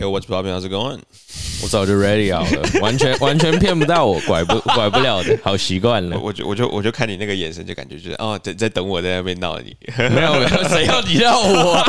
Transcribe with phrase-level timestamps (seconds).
[0.00, 0.50] Hey, what's popping?
[0.50, 1.00] How's it going?
[1.62, 6.18] 我早就 ready 好了，完全完全骗不到我，拐不拐不了的， 好习惯了。
[6.18, 9.76] 我就我就我就看你那个眼神，就感觉就是哦，在在等我在那边闹你。
[10.08, 11.84] 没有没有，谁要你闹我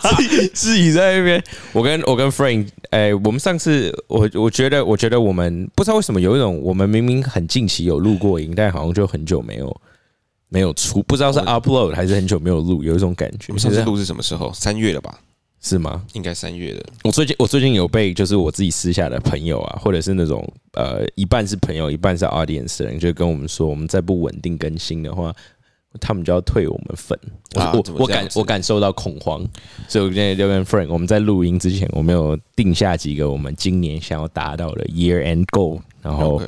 [0.00, 1.44] 自己自己在那边？
[1.74, 9.78] 我跟我跟 Frank，哎，我们上次我我觉得我觉得我们不知道为什么有一种我们明明很近期有录过音，但好像就很久没有
[10.48, 13.48] 没有出，不知道是 upload 还是很久没有录，有一种感觉。
[13.48, 14.50] 我们上次录是什么时候？
[14.54, 15.18] 三月了吧？
[15.62, 16.04] 是吗？
[16.12, 16.84] 应该三月的。
[17.04, 25.32] 我最近我最近有被就是我自己私下的朋友啊，或者是那种呃一半是朋友一半是 audience 的人，就跟我们说，我们再不稳定更新的话，
[26.00, 27.18] 他们就要退我们粉。
[27.54, 29.46] 我我我感我感受到恐慌，
[29.86, 36.42] 所以我现在就跟 Frank，我们在录音之前，我们有定下几个我们今年想要达到的 year end goal，然后。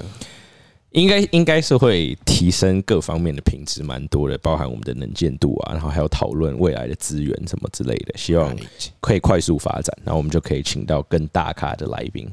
[0.95, 8.57] 应该应该是会提升各方面的品质蛮多的，包含我们的能见度啊，然后还有讨论未来的资源什么之类的，希望
[9.01, 12.30] 可以快速发展，然后我们就可以请到更大咖的来宾。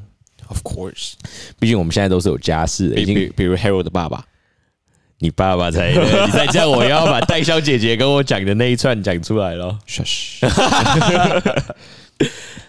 [0.48, 1.14] Of course，
[1.60, 4.24] 毕竟我们现在都是有家室的，已经比如 Harold 的爸爸，
[5.18, 9.80] 你爸爸才，你再这样，我要把代销姐姐跟我讲的那一串讲出来了。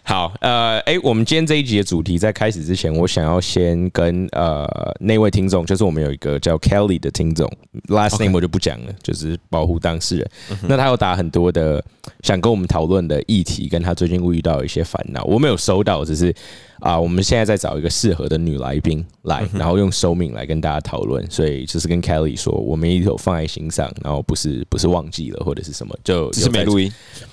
[0.05, 4.67] 好，呃，哎，我们今天这一集的主题在开始之前，我想要先跟呃
[4.99, 7.51] 那位听众，就是我们有一个叫 Kelly 的听众
[7.89, 10.31] ，last name 我就不讲了，就是保护当事人。
[10.63, 11.83] 那他有打很多的
[12.23, 16.35] 想跟我们讨论的议题，跟他最近遇到一些烦恼，我没有收到，只是。
[16.81, 21.25] 啊，我们现在在找一个适合的女来宾来，然后用收命来跟大家讨论。
[21.31, 26.93] 所以就是跟 Kelly 说，我们一有放在心上，然后不是不是忘记了或者是什么，就只是没录音。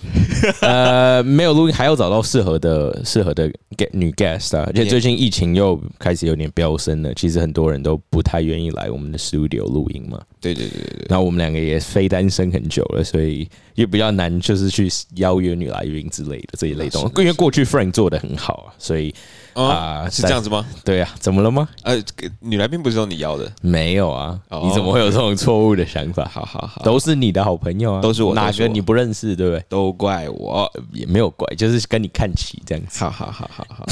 [0.62, 4.66] 呃，没有录音，还要找到适合的适合的 get 女 guest 啊。
[4.68, 10.22] 而且最近疫情又开始有点飙升了，其实很多人都不太愿意来我们的 studio 录音嘛。
[10.42, 11.06] 对对对对。
[11.10, 17.12] 然后我们两个也非单身很久了，所以也比较难，就是去邀约女来宾之类的这一类东西。
[17.18, 19.14] 因为过去 Frank 做的很好啊，所以。
[19.56, 20.66] 啊，是这样子吗？
[20.86, 21.68] 对啊，怎么了吗？
[21.84, 22.02] 呃，
[22.40, 23.52] 女来宾不是说你邀的？
[23.62, 26.24] 没有啊，你怎么会有这种错误的想法？
[26.32, 29.62] 好好好，都是你的好朋友啊，都是我哪个你不认识，对不对？
[29.68, 33.04] 都怪我，也没有怪，就是跟你看齐这样子。
[33.04, 33.86] 好好好好好，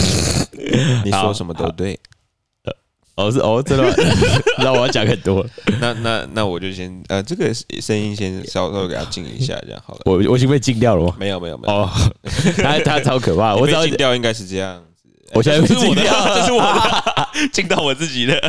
[1.03, 1.99] 你说什么都对。
[3.17, 3.93] 哦是哦，真的，
[4.63, 5.45] 那我要讲很多。
[5.81, 7.51] 那那那我就先呃，这个
[7.81, 10.01] 声音先稍稍给他静一下，这样好了。
[10.05, 11.15] 我我已经被静掉了吗？
[11.19, 11.73] 没有没有没有。
[11.73, 11.89] 哦，
[12.57, 14.83] 他他超可怕，我被静掉应该是这样子。
[15.33, 16.01] 我现在是我的，
[16.35, 18.39] 这是我的，进到我自己的。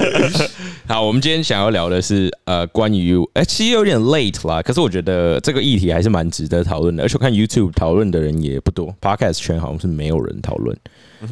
[0.86, 7.02] 好，我们今天想要聊的是呃，关于哎，其实有点 late 啦，可是我觉得这个议题还是蛮值得讨论的。
[7.02, 10.76] 而且我看 YouTube 讨论的人也不多，Podcast 圈好像是没有人讨论，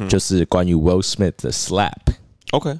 [0.09, 1.91] 就是关于 Will Smith 的 Slap。
[2.51, 2.77] OK，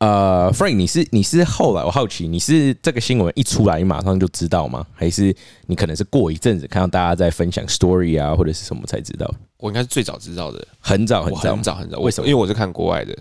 [0.00, 4.86] 呃，Frank，你是你是后来我好奇，你是这个新闻一出来你马上就知道吗？
[4.94, 5.34] 还是
[5.66, 9.30] 你可能是过一阵子看到大家在分享 Story 啊，或者是什么才知道？
[9.58, 11.98] 我应该是最早知道的，很早很早很早很早。
[12.00, 12.26] 为什么？
[12.26, 13.14] 因为我是看国外的。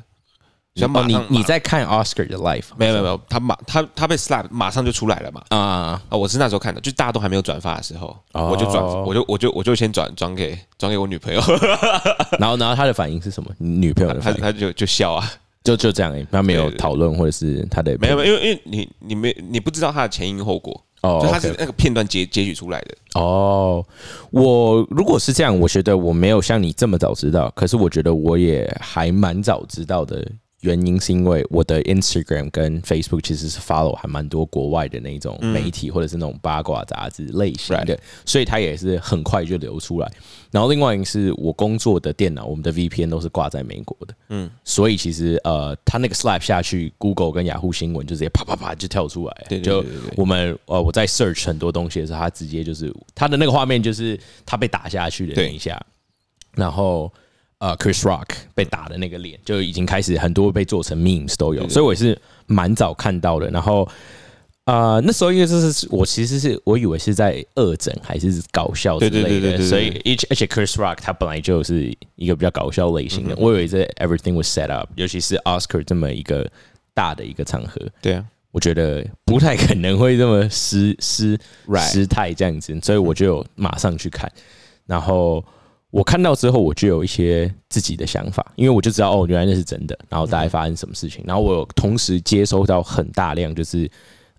[0.82, 2.68] 哦，你你在看 Oscar 的 Life？
[2.78, 5.44] 没有没有没有，他马他他被 slap 马上就出来了嘛。
[5.50, 6.02] 啊啊！
[6.12, 11.42] 我是那时候看的，就大家都还没有转发的时候，我就转，我就我就我就先转转给转给我女朋友。
[12.40, 13.52] 然后然后他的反应是什么？
[13.58, 15.30] 女朋友的反应，他就就笑啊，
[15.64, 20.86] 就就这样，他没有讨论或者是他的没有，因为因为你你没你不知道他的前因后果。
[21.02, 22.98] 哦，就他是那个片段截截取出来的。
[23.14, 23.86] 哦，
[24.32, 30.30] 我如果是这样，我觉得我没有像你这么早知道，可是我觉得我也还蛮早知道的。
[30.62, 40.12] 原因是因为我的 Instagram 跟 Facebook 其实是 follow 还蛮多国外的那种媒体或者是那种八卦杂志类型的，所以它也是很快就流出来。
[40.52, 49.86] 然后另外一个是我工作的电脑，我们的 VPN 都是挂在美国的，嗯，所以其实呃，它那个 slap 下去，Google 跟雅虎新闻就直接啪啪啪就跳出来，对，就
[50.18, 55.82] 我们呃我在 search 很多东西的时候，它直接就是它的那个画面就是它被打下去的那一下，
[56.56, 57.10] 然后。
[57.60, 58.26] 呃，Chris Rock
[58.56, 63.50] 被打的那个脸就已经开始很多被做成 memes 都有，所以我是蛮早看到的。
[63.50, 63.86] 然后，
[64.64, 69.90] 呃，那时候因为这是我其实是我以为是在恶整还是搞笑之类的，所以
[70.30, 76.50] 而且 Chris Rock 他本来就是一个比较搞笑类型的，我以为这 Everything was set up，尤其是 Oscar 这么一个
[76.94, 81.38] 大的一个场合，对啊，我觉得不太可能会这么失失
[81.78, 84.32] 失态这样子，所以我就马上去看，
[84.86, 85.44] 然后。
[85.92, 89.98] 我看到之后，我就有一些自己的想法，因为我就知道哦，原来那是真的。
[90.08, 93.90] 然后大概发生什么事情，然后我同时接收到很大量就是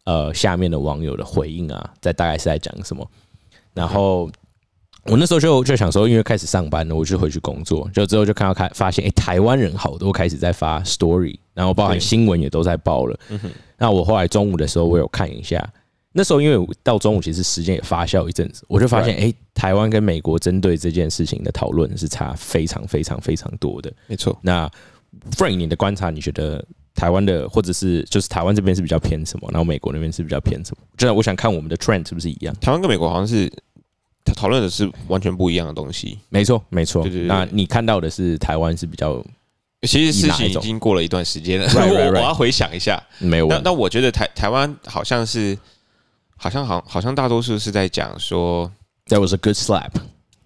[0.05, 3.05] 呃下面的网友的回应啊，在大概是在讲什么。
[3.75, 4.31] 然后
[5.07, 7.91] 我那时候就就想说，因为开始上班了，我就回去工作。
[7.93, 13.19] 就之后就看到开发现，哎，台湾人好多开始在发 story，然后包含新闻也都在报了。
[13.77, 15.69] 那我后来中午的时候，我有看一下。
[16.13, 23.93] 那时候因为到中午其实时间也发酵一阵子，我就发现哎，台湾跟美国针对这件事情的讨论是差非常非常非常多的。
[24.07, 24.37] 没错。
[24.43, 24.71] 那
[25.37, 26.65] Frank，你的观察，你觉得
[26.95, 29.49] 台湾的或者是就是台湾这边是比较偏什么？
[29.53, 30.85] 然后美国那边是比较偏什么？
[30.97, 32.55] 真的，我想看我们的 trend 是不是一样？
[32.61, 33.49] 台湾跟美国好像是
[34.25, 36.19] 他讨论的是完全不一样的东西。
[36.29, 37.07] 没错，没错。
[37.27, 39.25] 那你看到的是台湾是比较。
[39.89, 43.03] 其实事情已经过了一段时间了，我 我要回想一下。
[43.19, 43.47] 没有。
[43.49, 45.57] 那那我觉得台台湾好像是，
[46.41, 48.71] 好像好好像大多数是在讲说
[49.09, 49.91] ，That was a good slap。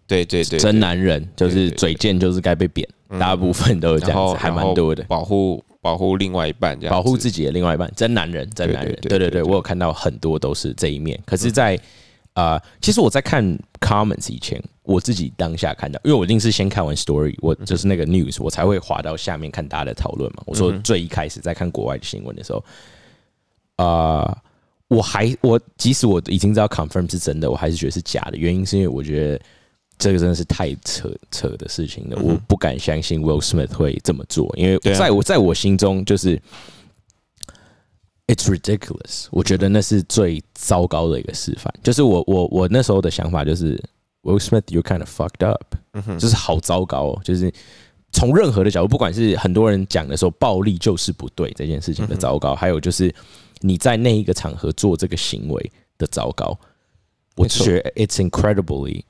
[0.08, 2.86] 对对对，真男人就是嘴贱，就是该被扁。
[3.18, 5.04] 大部分都是这样子，还蛮多的。
[5.04, 8.98] 保护保护另外一半，这样保护自己的另外一半，真男人，真男人。
[9.02, 11.16] 对对对，我有看到很多都是这一面。
[11.24, 11.78] 可是，在
[12.32, 20.42] 啊，其实我在看 comments 以前，我自己当下看到，因为我一定是先看完 story，我就是那个 news，我才会滑到下面看大家的讨论嘛。
[20.44, 22.64] 我说最一开始在看国外的新闻的时候，
[23.76, 24.36] 啊，
[24.88, 28.36] 我还我即使我已经知道 confirm 是真的，我还是觉得是假的。
[28.36, 29.40] 原因是因为我觉得
[29.98, 36.40] 这个真的是太扯扯的事情了，我不敢相信 Will Smith 会这么做，因为在我在我心中就是。
[38.26, 39.26] It's ridiculous！
[39.30, 41.70] 我觉得那是最糟糕的一个示范。
[41.82, 43.76] 就是我我我那时候的想法就是
[44.22, 45.62] ，Will Smith，you kind of fucked up，
[46.18, 47.20] 就是好糟糕哦。
[47.22, 47.52] 就是
[48.12, 53.14] 从任何的角度，不管是很多人讲的时候，暴力就是不对这件事情的糟糕，还有就是
[53.64, 56.58] 你在那一个场合做这个行为的糟糕，
[57.36, 59.02] 我就觉得 It's incredibly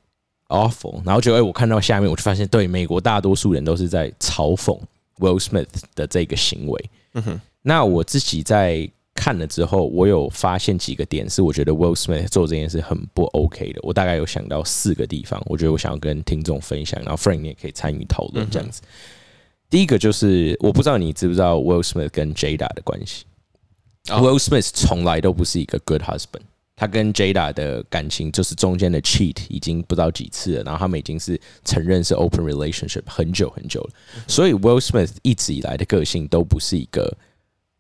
[0.49, 1.03] awful。
[1.05, 4.79] 然后就哎，我看到下面，我就发现，对美国大多数人都是在嘲讽
[5.19, 6.91] Will Smith 的这个行为。
[7.15, 8.89] 嗯哼，那我自己在。
[9.17, 13.79] 看了之后，我有发现几个点是我觉得 Will Smith 做这件事很不 OK 的。
[13.85, 18.83] 我大概有想到四个地方，我觉得我想要跟听众分享，然后 Frank 你也可以参与讨论这样子。
[19.71, 23.25] 第一个就是我不知道你知不知道 Will Smith 跟 Jada 的关系。
[24.09, 26.43] Will Smith 从来都不是一个 good husband，
[26.77, 33.91] 他跟 Jada 的感情就是中间的 cheat 已经不知道几次了，然后他们已经是承认是 open relationship 很久很久了。
[34.29, 37.17] 所以 Will Smith 一直以来的个性都不是一个。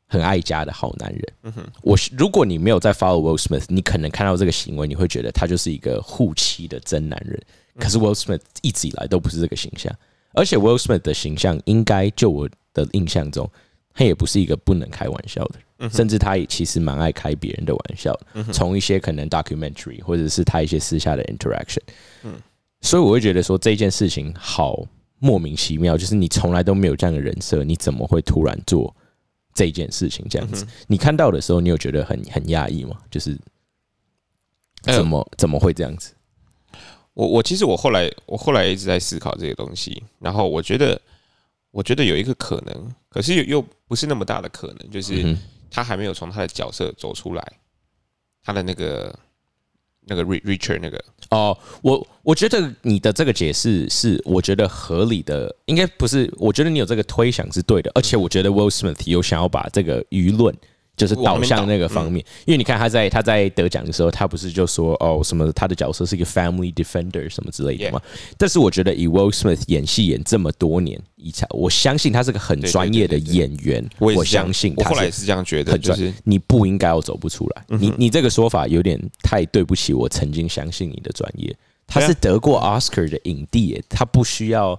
[0.06, 1.22] 很爱家的好男人。
[1.44, 7.42] 嗯哼，我如果你没有在 follow Will Smith，你可能看到这个行为，你会觉得他就是一个护妻的真男人。
[7.80, 9.92] 可是 Will Smith 一直以来都不是这个形象，
[10.34, 13.50] 而且 Will Smith 的形象应该就我的印象中，
[13.92, 18.44] 他也不是一个不能开玩笑的人，甚至他也其实蛮爱开别人的玩笑的。
[18.52, 21.82] 从一些可能 documentary 或者是他一些私下的 interaction，
[22.22, 22.34] 嗯，
[22.80, 24.86] 所以我会觉得说这件事情好
[25.18, 28.94] 莫名其妙，就是你从来都没有这样的人设，你怎么会突然做？
[29.56, 32.98] 这件事情这样子，你看到的时候，你有觉得很很压抑吗？
[33.08, 33.38] 就是
[34.82, 36.12] 怎么怎么会这样子？
[37.12, 41.00] 我我其实我后来我后来一直在思考这些东西，然后我觉得
[41.70, 45.36] 我觉得有一个可能，可是又又不是那么大的可能，就是
[45.74, 47.52] 他还没有从他的角色走出来，
[48.42, 49.18] 他的那个。
[50.06, 60.54] 那个 Richard 那个哦，我我觉得你的这个解释是我觉得合理的，应该不是，我觉得你有这个推想是对的，而且我觉得 Will Smith 有想要把这个舆论。
[60.96, 68.00] 就是导向那个方面，因为你看他在他在得奖的时候，他不是就说哦什么他的角色是一个 family defender 什么之类的吗？
[68.38, 73.84] 但是我觉得以 Will Smith 演戏演这么多年，以前我相信他是个很专业的演员。
[73.98, 77.64] 我相信我后来是这样觉得，就是你不应该要走不出来。
[77.76, 81.52] 你你这个说法有点太对不起我曾经相信你的专业。
[81.88, 84.78] 他是得过 Oscar 的影帝，他不需要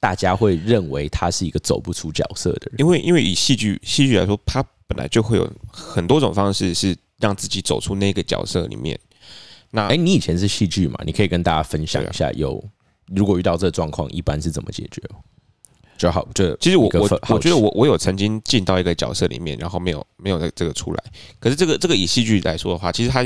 [0.00, 2.74] 大家会认为他是一个走不出角色的人。
[2.78, 4.64] 因为因为以戏剧戏剧来说，他。
[4.90, 8.98] 本来就会有很多种方式是让自己走出那个角色里面。
[9.70, 10.98] 那哎，你以前是戏剧嘛？
[11.06, 12.60] 你可以跟大家分享一下，有
[13.06, 15.00] 如果遇到这状况，一般是怎么解决？
[15.96, 21.04] 就好，就其实我我我觉得我我有曾经进到一个角色里面，然后没有没有这个出来。
[21.38, 23.24] 可是这个这个以戏剧来说的话，其实它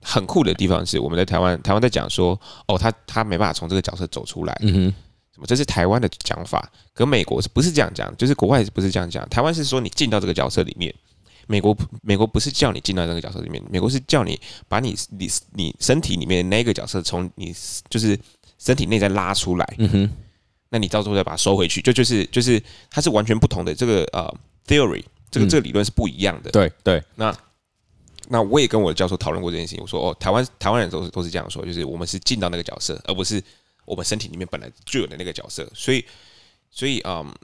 [0.00, 4.56] 很酷的地方是，我们在台湾台湾在讲说，哦，他他没办法从这个角色走出来。
[4.62, 4.94] 嗯哼。
[5.46, 8.14] 这是台湾的讲法，可美国是不是这样讲？
[8.16, 9.28] 就是国外不是这样讲。
[9.28, 10.94] 台湾是说你进到这个角色里面，
[11.46, 17.54] 美国美国不是叫你进到这个角色里面，美国是叫你把你你你身体里面那个角色从你
[17.90, 18.18] 就是
[18.58, 19.74] 身体内在拉出来。
[19.78, 20.10] 嗯哼，
[20.68, 24.32] 那你到时候再把它收回去，就就是就是它是完全不同的这个呃
[24.66, 26.50] theory，这个这个理论是不一样的。
[26.50, 27.36] 对对，那
[28.28, 29.82] 那我也跟我的教授讨论过这件事情。
[29.82, 33.42] 我说哦，台湾台湾人都是都是这样说，就是我们是进到那个角色，而不是。
[33.84, 36.04] 我们身体里面本来就有的那个角色，所以，
[36.70, 37.34] 所以，嗯，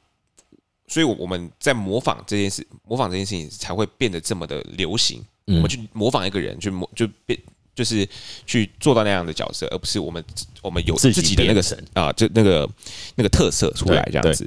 [0.87, 5.25] 所以我们在模仿这件事，模仿这件事情才会变得这么的流行。
[5.47, 7.39] 我们去模仿一个人，去模就变，
[7.75, 8.07] 就是
[8.45, 10.23] 去做到那样的角色，而不是我们
[10.61, 12.69] 我们有自己的那个神啊，就那个
[13.15, 14.47] 那个特色出来这样子。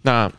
[0.00, 0.32] 那，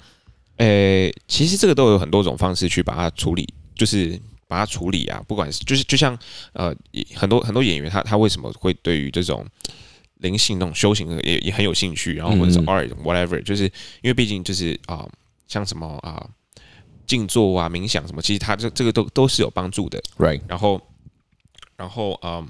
[0.58, 6.18] 呃，其实这个都有很多种方式去把它处理，就是把它处理啊，不管是就是就像
[6.54, 6.76] 呃
[7.14, 9.46] 很多很多演员他他为什么会对于这种
[10.20, 13.64] 灵性那种修行也也很有兴趣，然后或者是 art whatever，就是
[14.02, 15.06] 因为毕竟就是啊
[15.48, 16.26] 像什么啊
[17.06, 20.40] 静坐啊冥想什么，其实它这这个都都是有帮助的，right？
[20.48, 20.80] 然后
[21.76, 22.48] 然后嗯，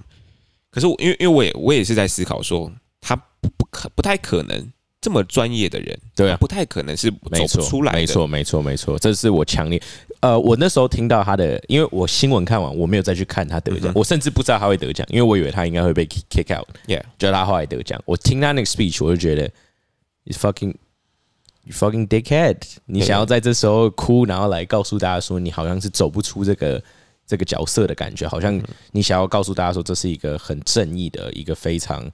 [0.70, 4.72] 可是我因为因为我也我也是在思考说，他不不可不太可能。
[5.02, 7.98] 这么专业的人，对啊，不太可能是走不出来的。
[7.98, 9.82] 没错，没错，没错，这是我强烈。
[10.20, 16.68] 呃，我那时候听到他的，因为我新闻看完，我没有再去看他得奖，我甚至不知道他会得奖，因为我以为他应该会被 kick out。
[16.86, 19.50] Yeah，就他后来得奖，我听他那个 speech，我就觉得
[20.26, 20.76] ，you fucking
[21.64, 26.84] you fucking dickhead，你想要在这时候哭，然后来告诉大家说，你好像是走不出这个
[27.26, 32.06] 这个角色的感觉，好像你想要告诉大家说，这是一个很正义的一个非常。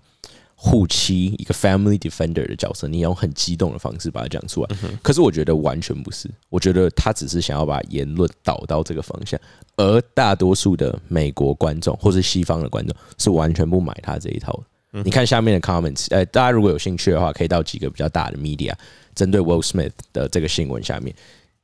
[0.68, 4.70] 护妻一个 family defender 的角色，你用很激动的方式把它讲出来。
[5.04, 9.40] 可是我觉得完全不是，我觉得他只是想要把言论导到这个方向，
[9.76, 15.04] 而大多数的美国观众或是西方的观众是完全不买他这一套的。
[15.04, 18.74] 你看下面的 comments，呃，大家如果有兴趣的话，可以到几个比较大的 media
[19.14, 21.16] 针对 Will Smith 的这个新闻下面。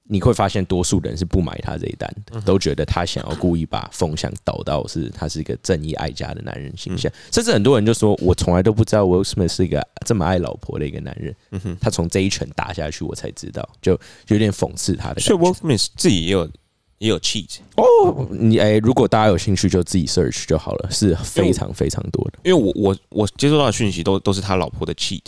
[0.03, 7.09] 你会发现，多数人是不买他这一单的，都觉得他想要故意把风向导到是他是一个正义爱家的男人形象。
[7.31, 11.33] 甚至很多人就说，我从来都不知道 Will Smith 是一个这么爱老婆的一个男人。
[11.79, 15.21] 他从这一拳打下去，我才知道，就有点讽刺他的。
[15.21, 16.49] 所以 Will Smith 自己也有
[16.97, 18.27] 也有 cheat 哦。
[18.31, 22.39] 你哎，如果大家有兴趣，就自己 search 就好了，是非常非常多的。
[22.43, 25.21] 因为我我我接收到的讯息都都是他老婆的 cheat。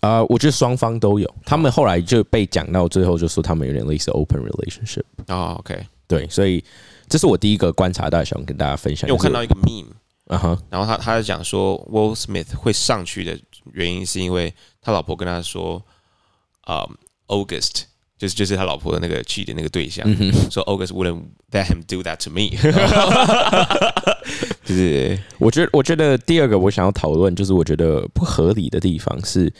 [0.00, 5.56] 啊，我觉得双方都有，他们后来就被讲到最后，就说他们有点类似 open relationship 啊。
[5.58, 5.76] OK，
[6.06, 6.62] 对，所以
[7.08, 9.08] 这是我第一个观察到，想跟大家分享。
[9.08, 9.88] 因为我看到一个 meme，
[10.28, 13.36] 啊哈，然后他他在讲说，Will Smith 会上去的
[13.72, 15.82] 原因是因为他老婆跟他说，
[16.60, 16.88] 啊
[17.26, 17.82] ，August
[18.16, 20.06] 就是就是他老婆的那个去的那个对象，
[20.48, 22.50] 说 August wouldn't let him do that to me。
[24.64, 29.52] 就是我觉得，我觉得第二个我想要讨论，就是我觉得不合理的地方是。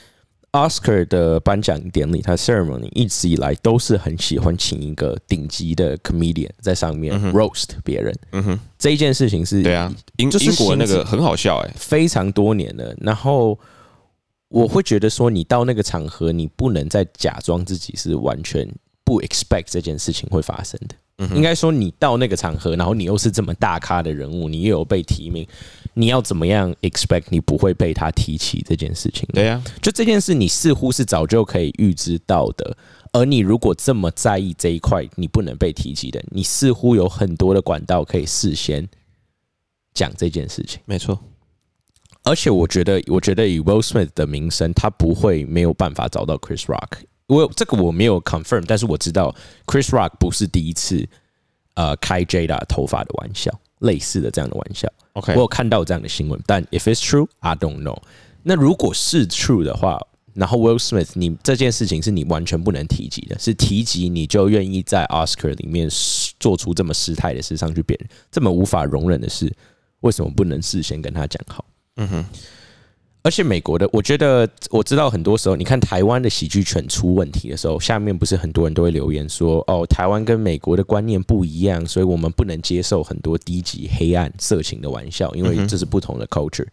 [0.53, 8.15] Oscar 的颁奖典礼，他 ceremony 一直以来都是很喜欢请一个顶级的 comedian 在上面 roast 别人。
[8.33, 12.95] 嗯哼，这一件事情是对啊，英英国那个很好笑哎，非常多年了。
[13.01, 13.59] 然后
[14.49, 18.67] 我会觉得说，你到那个场合，你不能再假装自己是完全
[19.05, 20.95] 不 expect 这件事情会发生的。
[21.35, 25.45] 应该说，你到那个场合，然后你又是这么大咖的人物，你又有被提名。
[25.99, 29.29] 你要怎么样 expect 你不会被他提起这件事情？
[29.33, 32.77] 对呀，就这件事，你似乎是早就可以预知到的。
[33.11, 38.89] 而你如果这么在意这一块，你不能被提及的，你似乎有很多的管道可以事先
[39.93, 40.79] 讲这件事情。
[40.85, 41.19] 没错，
[42.23, 47.01] 而且我觉得，我觉得以 Will Smith 的名声，他不会没有办法找到 Chris Rock。
[47.27, 49.35] 我这个我没有 confirm，但是我知道
[49.67, 51.05] Chris Rock 不是第一次
[51.75, 53.53] 呃开 Jada 头发的玩笑。
[53.81, 57.99] 类似的这样的玩笑，OK，我有看到这样的新闻，但 if it's true, I don't know。
[58.43, 60.01] 那如果是 true 的话，
[60.35, 65.89] 然后 Will Smith，你这件事情是你完全不能提及的，是提及你就愿意在 Oscar 里面
[66.39, 69.53] 做出这么失态的事上去辨认，这么无法容忍的事，
[70.01, 71.65] 为什么不能事先跟他讲好？
[71.97, 72.25] 嗯哼。
[73.23, 86.67] 而且美国的，我觉得我知道很多时候，你看台湾的喜剧圈出问题的时候，下面不是很多人都会留言说：“哦，台湾跟美国的观念不一样，所以我们不能接受很多低级、黑暗、色情的玩笑，因为这是不同的 culture。”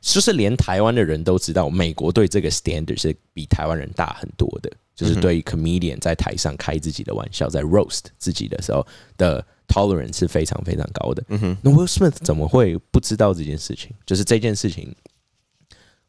[0.00, 8.86] 就是连台湾的人都知道，美国对这个 standard 是比台湾人大很多的，就是对 comedian 在台上开自己的玩笑，在 roast 自己的时候
[9.16, 11.24] 的 tolerance 是非常非常高的。
[11.28, 13.92] 嗯哼，那 Will Smith 怎么会不知道这件事情？
[14.04, 14.94] 就是这件事情。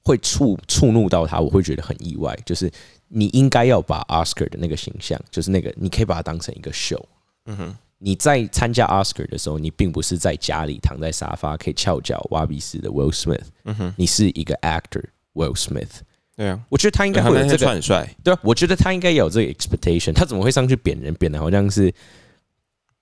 [0.06, 2.38] 会触触怒到他，我会觉得很意外。
[2.46, 2.72] 就是
[3.08, 7.04] 你应该要把 Oscar 的那个形象，就是那个你可以把它当成一个 show。
[7.48, 13.46] 嗯哼，你在参加 Oscar 的时候，你并不是在家里躺在沙发可以翘脚挖鼻屎的 Will Smith。
[13.64, 16.02] 嗯哼，你是一个 actor Will Smith。
[16.36, 18.08] 对啊，我觉得他应该会有这个很帅。
[18.24, 20.14] 对啊，我觉得他应该有这个 expectation。
[20.14, 21.92] 他怎么会上去贬人，贬的好像是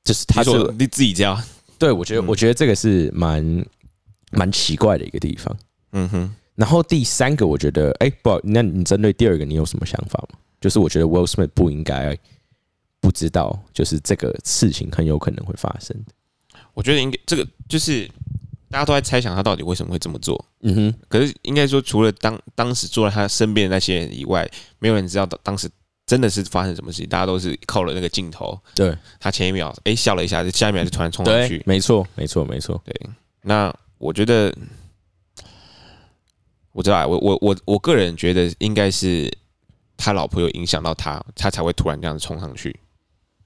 [0.03, 1.43] 就是他说你自己家。
[1.77, 3.65] 对，我觉得我觉得这个是蛮
[4.31, 5.57] 蛮奇怪的一个地方。
[5.91, 6.35] 嗯哼。
[6.55, 10.37] 然后第三个，我觉得，哎，不，那你针对第二个，你有什么想法吗？
[10.61, 12.17] 就是我觉得 Will Smith 不应该
[13.01, 16.13] 不知道，就是这个事情很有可能会发生的。
[16.73, 18.07] 我觉得应该这个就是
[18.69, 20.45] 大家都在猜想他到底为什么会这么做。
[20.61, 20.95] 嗯哼。
[21.09, 25.69] 可是应该说，除了当当时坐在他身边的那些人以外，没有人知道当当时
[26.05, 27.09] 真的是发生什么事情。
[27.09, 28.57] 大家都是靠了那个镜头。
[28.75, 28.95] 对。
[29.19, 31.61] 他前一秒哎笑了一下，下一秒就突然冲上去。
[31.65, 32.81] 没错，没错，没错。
[32.85, 33.09] 对。
[33.41, 34.55] 那我觉得。
[36.73, 39.31] 我知道，我我我我个人觉得应该是
[39.95, 42.77] 他老婆有影响到他，他才会突然这样子冲上去。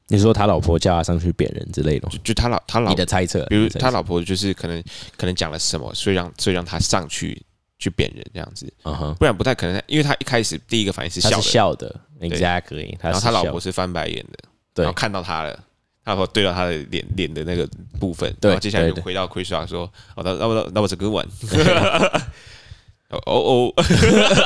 [0.08, 4.82] 你说他老婆叫他上去扁人之类的吗，就就他老他老你的猜测，比如他老婆就是可能
[5.18, 7.40] 可能讲了什么，所以让所以让他上去
[7.78, 8.72] 去扁人这样子，
[9.20, 14.38] 不然不太可能，因为他一开始第一个反应是笑的，是笑的，exactly，然后是笑的他老婆是翻白眼的，
[14.74, 15.64] 对然后看到他了。
[16.06, 17.68] 他老婆对到他的脸脸的那个
[18.00, 21.28] 部分，然后接下来就回到 Chris Rock 说：“哦，那那那那我是 good one。”
[23.10, 23.74] 哦哦，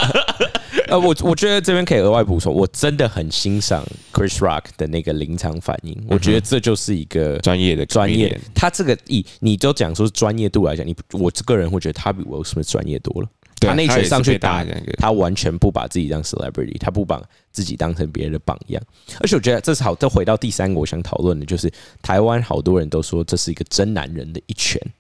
[0.88, 8.39] 呃，我我觉得这边可以额外补充，我真的很欣赏 Chris Rock 的那个临场反应，我觉得这就是一个专业的专业。
[8.53, 13.27] 他这个以你都讲说专业度来讲，你我个人会觉得他比 Will Smith 专业多了。
[13.60, 14.65] 对他那一拳上去打
[14.98, 18.82] 他完全不把自己当 celebrity，他不把自己当成别人的榜样。
[19.20, 24.91] 而且我觉得这是好，这回到第三个我想讨论的，就是台湾好多人都说这是一个真男人的一拳，嗯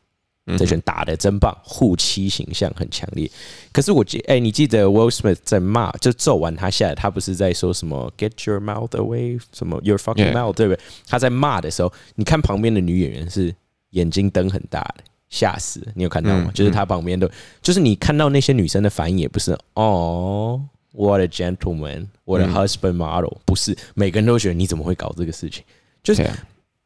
[0.57, 3.29] 这拳打的真棒，护妻形象很强烈。
[3.71, 10.81] 可是我记，哎、你记得 Will Smith 在骂，就揍完他下来，他不是在说什么 “Get your mouth away”，什么 “Your fucking mouth”，对不对？
[11.07, 13.53] 他在骂的时候，你看旁边的女演员是
[13.91, 15.87] 眼睛瞪很大的，吓死！
[15.95, 16.45] 你有看到吗？
[16.47, 17.29] 嗯就是他旁边的，
[17.61, 20.61] 就是你看到那些女生的反应也不是哦
[20.93, 25.63] ，what a gentleman，what a 嗯 husband model，、不是每个人都觉得你怎么会搞这个事情？
[26.03, 26.27] 就是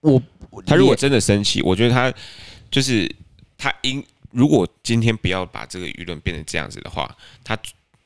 [0.02, 0.22] 我
[0.66, 2.14] 他如果真的生气，我觉得他
[2.70, 3.10] 就是
[3.58, 7.10] 他应如果今天不要把这个舆论变成这样子的话，
[7.44, 7.58] 他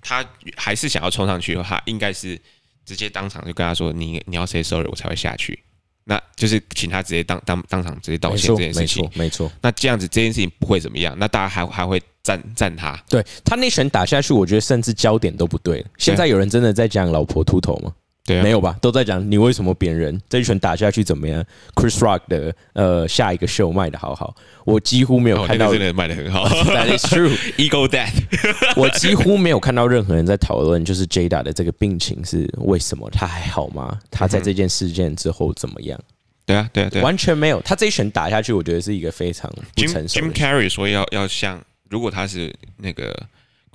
[0.01, 0.25] 他
[0.55, 2.39] 还是想要冲上去的话，他应该是
[2.85, 5.57] 直接当场就跟他说：“你你要 say sorry，我才会下去。”
[6.05, 9.21] 那就是请他直接当当当场直接道歉这件事情没错。
[9.23, 9.51] 没错。
[9.61, 12.95] 那这样子这件事情不会怎么样，那大家还还会赞赞他。
[13.07, 15.87] 对他那拳打下去，我觉得甚至焦点都不对了。
[15.97, 17.93] 现在有人真的在讲老婆秃头吗？
[18.25, 18.77] 对啊，没有吧？
[18.81, 21.43] 都在讲你为什么扁人，这一拳打下去怎么样
[21.75, 24.35] ？Chris Rock 的呃下一个秀卖的好好，
[24.65, 25.65] 我几乎没有哦，看到。
[25.65, 28.13] 那个真的卖的很好 That is true，，Ego Death。
[28.77, 33.97] 我几乎没有看到任何人在讨论，就是 Jada 的这个病情是为什么，他还好吗？
[34.11, 35.99] 他在这件事件之后怎么样？
[36.45, 37.03] 对啊，对啊，对啊。
[37.03, 37.59] 完全没有。
[37.61, 40.33] 他这一拳打下去，我觉得是一个非常不成熟 Jim 的。
[40.33, 41.59] Carrey 说要要像，
[41.89, 43.15] 如果他是那个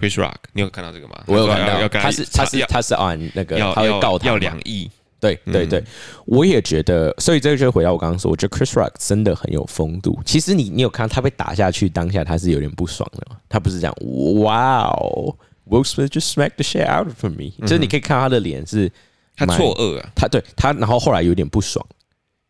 [0.04, 1.24] Chris Rock，你有看到这个吗？
[1.26, 5.82] 我有看到，他是他是他是 on 那个他会告他要两亿，对对对，
[6.26, 10.20] 我也觉得，所以这个就回到我刚刚说，我觉得 Chris Rock 真的很有风度。
[10.26, 13.36] 其实你你有看到他被打下去当下，他是有点不爽的嘛？
[13.48, 13.94] 他不是这样，
[14.42, 15.34] 哇哦
[15.70, 18.90] ，Will Smith just smacked the shit out of me，、就是你可以看到他的脸是
[19.36, 21.84] 他错愕啊，他对他，然后后来有点不爽，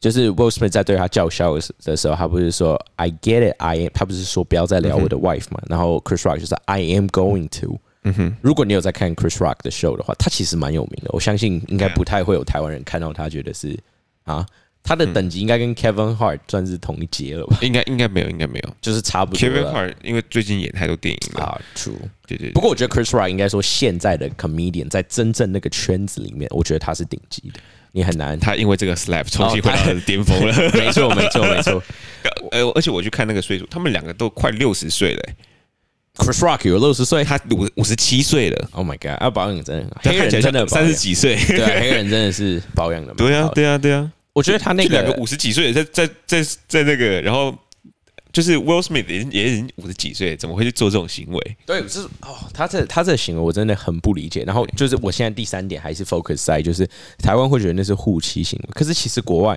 [0.04, 5.58] 就是 Will Smith 在对他叫嚣的时候，他不是说 I get it, I am，他不是说不要再聊我的 wife 嘛？
[5.66, 7.80] 然后 Chris Rock 就是 I am going to。
[8.02, 11.08] 嗯哼，如果你有在看 Chris Rock 的 show 的话，他其实蛮有名的。
[11.14, 13.74] 我相信应该不太会有台湾人看到他觉得是
[14.24, 14.44] 啊，
[14.82, 17.56] 他的等级应该跟 Kevin Hart 算是同一阶了吧？
[17.62, 18.70] 应该应该没有，应该没有。
[18.82, 21.94] 就是差不多 Kevin Hart 因为最近演太多电影了，啊，True。
[22.26, 22.50] 对对对。
[22.50, 27.60] 不过我觉得 Chris Rock 应该说现在的 comedian 在真正那个圈子里面，我觉得他是顶级的，
[27.94, 28.38] 你很难。
[28.38, 30.52] 他因为这个 slap 重新回到巅峰了。
[30.74, 31.82] 没错，没错，没错。
[32.50, 35.34] 呃，而且我去看那个岁数，他们两个都快六十岁了欸
[36.16, 41.36] ，Chris Rock 有六十岁他五五十七岁了，，Oh my God，啊，保养真的，他黑看起来像人真的三十，几岁。
[41.46, 43.50] 对啊，黑人真的是保养的蛮 对啊。
[43.54, 44.10] 对啊，对啊。
[44.32, 47.56] 我觉得他那个两个五十几岁的在在在在那个，然后
[48.34, 51.56] 就是 Will Smith 也也已经五十几岁，怎么会去做这种行为？
[51.64, 54.42] 对，就是哦，他这他这个行为我真的很不理解。
[54.42, 56.84] 然后就是我现在第三点还是 focus 在就是
[57.18, 59.56] 台湾会觉得那是护妻行为，可是其实国外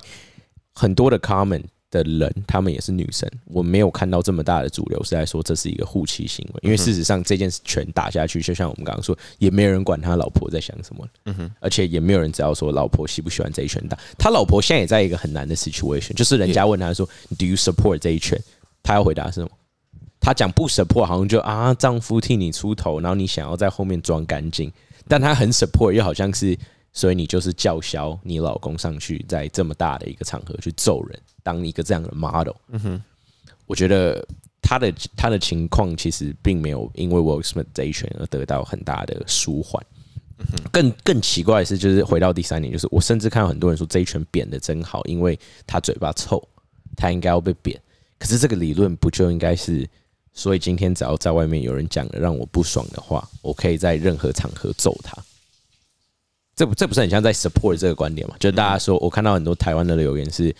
[0.73, 13.97] 很多的 comment 的人，他们也是女生，我没有看到这么大的主流是在说这是一个护妻行为，因为事实上这件事拳打下去，就像我们刚刚说，也没有人管他老婆在想什么，嗯哼，而且也没有人知道说老婆喜不喜欢这一拳打。
[14.19, 17.07] 他老婆现在也在一个很难的 situation，就是人家问他说
[17.39, 18.39] Do you support 这一拳？
[18.83, 19.49] 他要回答是什么？
[20.19, 24.69] 他讲不 support，好像就啊，丈夫替你出头，然后你想要在后面装干净，
[25.07, 26.57] 但他很 support，又好像是，
[26.91, 32.55] 所以你就是叫嚣你老公上去，在这么大的一个场合去揍人，当一个这样的 model。
[32.69, 33.03] 嗯哼，
[33.67, 34.25] 我觉得
[34.61, 39.81] 他的他的情况其实并没有因为 Will Smith 这一拳而得到很大的舒缓。
[40.71, 46.45] 更更奇怪的是，就是回到第三点，就是我甚至看到很多人说这一拳扁的真好，因为他嘴巴臭，
[46.97, 47.79] 他应该要被扁。
[48.19, 49.87] 可是这个理论不就应该是，
[50.33, 55.15] 所以今天只要在外面有人讲了让我不爽的话，我可以在任何场合揍他。
[56.55, 58.35] 这不这不是很像在 support 这个观点吗？
[58.39, 60.55] 就大家说，我看到很多台湾的留言是，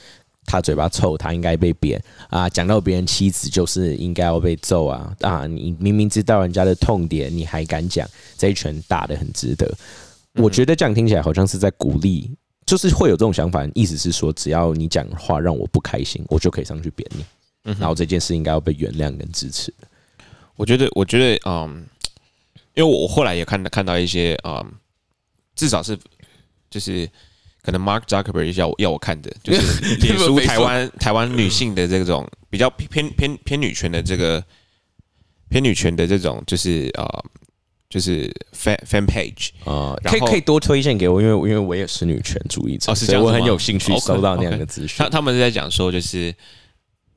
[0.45, 5.47] 他嘴巴臭，他应该被扁啊，讲到别人妻子就是应该要被揍啊啊！
[5.47, 9.75] 你明明知道人家的痛点，你还敢讲，这一拳打得很值得。
[10.35, 12.29] 我觉得这样听起来好像是在鼓励，
[12.67, 17.25] 就是会有这种想法，意思是说，只要你讲话让我不开心，我就可以上去扁你。
[17.79, 19.87] 然后这件事应该要被原谅跟支持的。
[20.55, 21.85] 我觉得，我觉得，嗯，
[22.73, 24.65] 因为我后来也看看到一些，嗯，
[25.55, 25.97] 至少是
[26.69, 27.07] 就是
[27.61, 34.43] 可能 Mark Zuckerberg 要要我看的，就是 脸书台湾台湾女性的这种比较偏偏偏女权的这个
[35.49, 37.05] 偏女权的这种，就是啊，
[37.89, 44.97] 就是 fan fan page 啊，可以可以多推荐给我，因为因为我也是女权主义者，所以我很有兴趣收到那样的资讯。
[44.97, 46.33] 他他们是在讲说，就是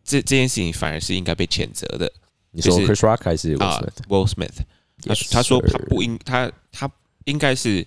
[0.04, 2.12] 这这件事情反而是应该被谴责的。
[2.50, 4.58] 你说 Chris Rock 还是啊 Will Smith？
[5.02, 6.90] 他他说他不应他他
[7.24, 7.86] 应该是。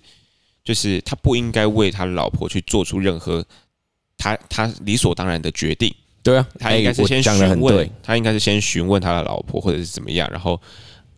[0.64, 3.44] 就是他不应该为他老婆去做出任何
[4.16, 5.94] 他他理所当然的决定。
[6.22, 10.58] 对啊，他应该是先询问，他应该是先询问他的老婆或者是怎么样，然后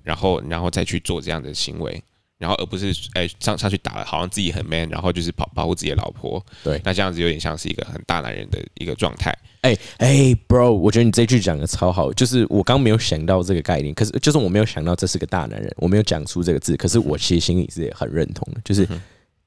[0.02, 2.02] 然后然后再去做这样的行为，
[2.38, 6.44] 然后而不是哎上上去打了，好像自己很 man，然后就是保保护自己的老婆。
[6.62, 9.37] 对，那这样子有点像是一个很大男人的一个状态。
[9.62, 18.87] 哎哎，bro，我觉得你这句讲的超好，就是我刚没有想到这个概念，可是就是我没有想到这是个大男人，我没有讲出这个字，可是我其实心里是很认同的，就是。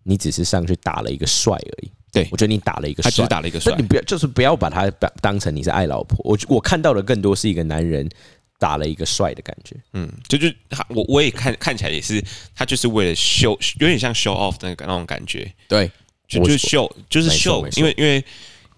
[0.04, 6.17] 你只是上去打了一个帅而已，对我觉得你打了一个帅，打了一个帅，你不要就是不要把他当当成你是爱老婆。
[6.23, 8.10] 我我看到的更多是一个男人
[8.60, 9.76] 打了一个帅的感觉。
[9.93, 15.52] 嗯，就就他我我也看看起来也是，他就是为了秀，有点像 show off 那个那种感觉。
[15.67, 15.89] 对，
[16.28, 18.24] 就就是秀，就是秀，因为因为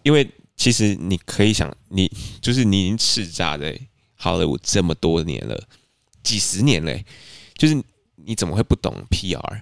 [0.04, 3.78] 因为其实你可以想，你就是你已经叱咤在
[4.16, 5.62] 好莱坞这么多年了，
[6.24, 7.04] 几十年嘞，
[7.58, 7.76] 就是
[8.16, 9.62] 你怎么会不懂 PR？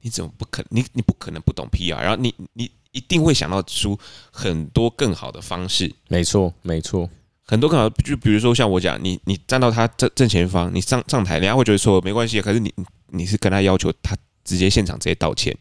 [0.00, 0.62] 你怎么不可？
[0.68, 3.98] 你你不可能不懂 PR，然后你你一定会想到出
[4.30, 5.90] 很多更好的方式。
[6.08, 7.08] 没错，没错，
[7.44, 7.90] 很多可能。
[8.04, 12.40] 就比如说像我讲，你你站到他正正前方，你上上台，人家会觉得说没关系。
[12.40, 12.72] 可是你
[13.08, 15.56] 你是跟他要求他直接现场直接道歉，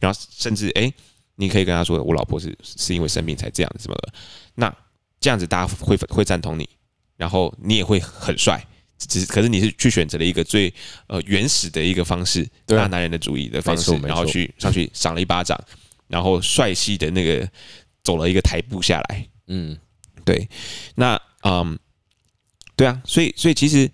[0.00, 0.92] 然后甚至哎，
[1.36, 4.12] 你可以跟他说，我老婆是是因为生病才这样子什么的。
[4.54, 4.74] 那
[5.20, 6.68] 这样子大家会会赞同你，
[7.16, 8.64] 然后你也会很帅。
[8.98, 10.72] 只是，可是你是去选择了一个最
[11.06, 15.58] 呃原始的一个方式，大男人的主义的方式，然后去上去赏了一巴掌，
[16.08, 17.46] 然后帅气的那个
[18.02, 19.28] 走了一个台步下来。
[19.48, 19.78] 嗯，
[20.26, 20.46] 对，
[20.96, 21.78] 那嗯，
[22.76, 23.90] 对啊，所以所以其实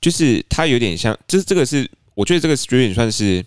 [0.00, 3.44] 就是他有点像，就是这个是我觉得这个有点算是，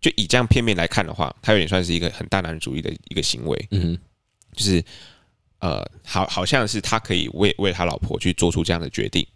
[0.00, 3.68] 就以这样片面来看的话，他有点算是一个很大男人主义的一个行为。
[3.70, 3.96] 嗯，
[4.54, 4.84] 就是
[5.60, 9.26] 呃，好好像是他可以为为他老婆去做出这样的决定。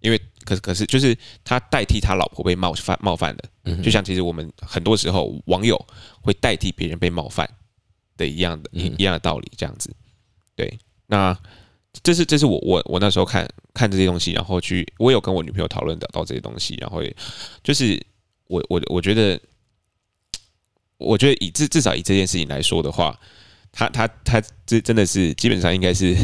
[0.00, 5.76] 因为可是可是就是他代替他老婆被冒犯冒犯的，就像其实我们很多时候网友
[6.20, 7.48] 会代替别人被冒犯
[8.16, 9.92] 的一样的一样的道理，这样子。
[10.54, 11.36] 对，那
[12.02, 17.02] 这是这是我我我那时候看看这些东西，然后去我有跟我女朋友讨论的到这些东西，然后
[17.62, 18.00] 就是
[18.46, 19.40] 我我我觉得，
[20.98, 23.18] 我觉得以至至少以这件事情来说的话，
[23.72, 26.16] 他他他这真的是基本上应该是。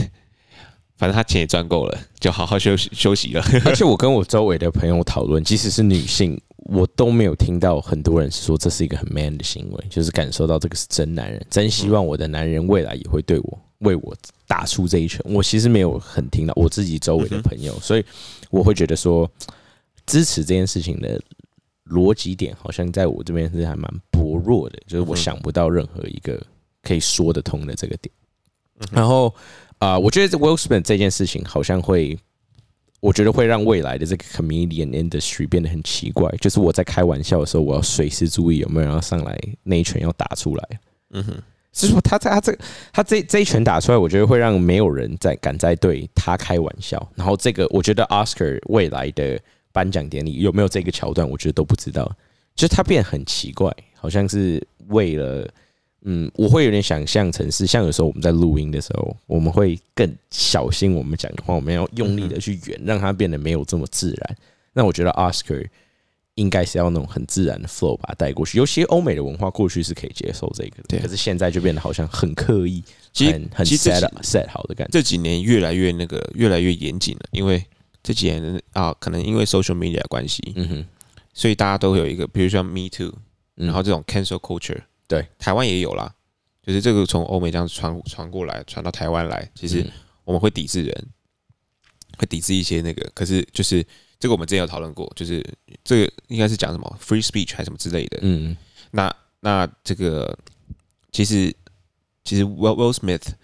[0.96, 3.42] 反正他钱也赚够了，就好好休息休息了。
[3.64, 14.14] 而且我跟我周围的朋友讨论，即使是女性，我都没有听到很多人是说这是一个很 man 的行为，就是感受到这个是真男人，真希望我的男人未来也会对我为我
[14.46, 15.20] 打出这一拳。
[15.24, 18.04] 我其实没有很听到我自己周围的朋友，所以
[18.50, 19.30] 我会觉得说
[20.06, 21.20] 支持这件事情的
[21.86, 26.40] 逻辑点，好像在我这边是还蛮薄弱的，就是我想不到任何一个
[26.82, 28.14] 可以说得通的这个点。
[28.90, 29.34] 然后。
[29.78, 32.18] 啊，我觉得这 Will Smith 这件事情好像会，
[33.00, 36.30] 我觉得会让未来的这个 comedian industry 变得很奇怪。
[36.40, 40.80] 就是我在开玩笑的时候，我要随时注意有没有人要上来那一拳要打出来。
[41.10, 41.42] 嗯哼，
[41.74, 42.56] 是说他在他这
[42.92, 47.06] 他这这一拳打出来，我觉得会让没有人再敢再对他开玩笑。
[47.14, 49.38] 然后这个，我觉得 Oscar 未来的
[49.72, 52.10] 颁奖典礼有没有这个桥段，我觉得都不知道。
[52.54, 55.46] 就是他变很奇怪，好像是为了。
[56.06, 64.36] 嗯，我会有点想象成是像有时候我们在录音的时候，我们会更小心我们讲的话，我们要用力的去圆，让它变得没有这么自然。
[64.74, 65.66] 那我觉得 Oscar
[66.36, 68.58] 应该是要那种很自然的 flow 把它带过去。
[68.58, 74.92] 尤其欧美的文化过去是可以接受这个的，可是现在就变得好像很刻意，其实很 set set 好的感觉。
[74.92, 77.64] 这几年越来越那个越来越严谨了，因为
[78.02, 80.86] 这几年啊，可能因为 social media 关系，嗯哼，
[81.32, 83.14] 所以大家都有一个，比如说 Me Too，
[83.54, 84.82] 然后这种 cancel culture。
[85.06, 86.12] 对，台湾也有啦，
[86.62, 89.86] 就是这个从欧美这样传传过来，传到台湾来，其实
[90.24, 91.06] 我们会抵制人，
[92.16, 93.86] 会抵制一些那个，可是就是
[94.24, 95.44] 这个我们之前有讨论过，就是
[95.84, 98.56] 这个应该是讲什么 free speech 还是什么之类的，嗯，
[98.90, 100.34] 那那这个
[101.12, 101.54] 其实
[102.24, 103.34] 其实 Will Will Smith。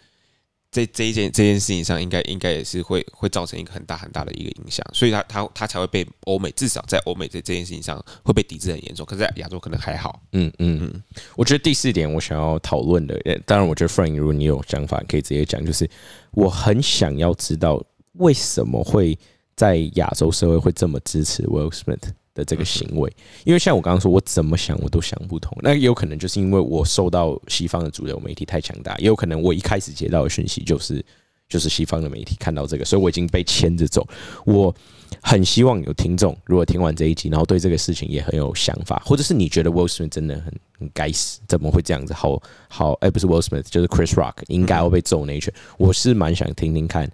[0.73, 10.23] 在这一件这件事情上，应该应该也是会会造成一个很大很大的一个影响，所以他他他才会被欧美至少在欧美在这件事情上会被抵制很严重，可是在亚洲可能还好。
[10.31, 11.03] 嗯嗯嗯，
[11.35, 15.91] 我觉得第四点我想要讨论的，当然我觉得 Frank 如果你有想法可以直接讲，就是
[16.31, 19.19] 我很想要知道为什么会
[19.61, 23.13] 在亚洲社会会这么支持 Will Smith，的这个行为。
[23.45, 25.55] 因为像我刚刚说，我怎么想我都想不通。
[25.61, 31.05] 那也有可能就是因为我受到西方的主流媒体太强大，也有可能我一开始接到的讯息就是
[31.47, 34.09] 就是西方的媒体看到这个，所以我已经被牵着走。
[34.47, 34.75] 我
[35.23, 40.45] 很希望有听众，如果听完这一集，然后对这个事情也很有想法，或者是你觉得 Will Smith 真的很
[40.79, 42.15] 很该死，怎么会这样子？
[42.15, 45.53] 好好，哎，不是 Will Smith，就是 Chris Rock 应该要被揍那一拳。
[45.77, 47.11] 我是蛮想听听看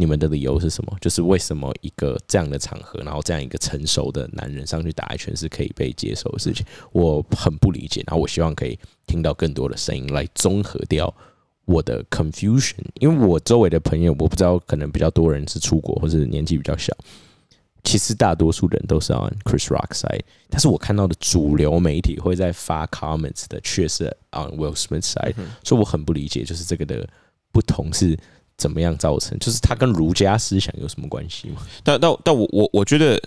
[0.00, 8.02] 你们的理由是什么，就是为什么一个这样的场合，然后这样一个成熟的男人上去打一拳是可以被接受的事情，我很不理解。
[8.06, 11.14] 然后我希望可以听到更多的声音来综合掉
[11.66, 16.96] 我的 confusion，因为我周围的朋友，我不知道可能比较多人是出国或是年纪比较小。
[17.84, 27.06] 其实大多数人都是 on Chris Rock side，但是我看到的主流媒体会在发 comments 的，却是 on Will Smith side，所以我很不理解，就是这个的
[27.52, 28.18] 不同是
[28.60, 31.66] 怎么样造成，就是他跟儒家思想有什么关系吗？
[31.82, 33.20] 但但但我我我觉得，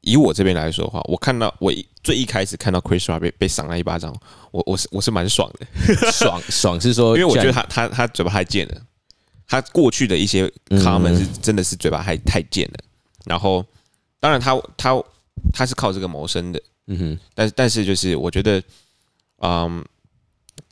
[0.00, 4.14] 以我这边来说的话，我看到我最一开始看到 Chris Rock 被被赏了一巴掌，
[4.50, 5.66] 我我是我是蛮爽的，
[6.10, 8.82] 爽爽是说，因为我觉得他他他嘴巴太贱了，
[9.46, 12.78] 他过去的一些 comment 是真的是嘴巴太太贱了，
[13.24, 13.64] 然后。
[14.20, 15.02] 当然，他他
[15.52, 17.18] 他是靠这个谋生的，嗯哼。
[17.34, 18.62] 但但是就是我觉得，
[19.42, 19.84] 嗯，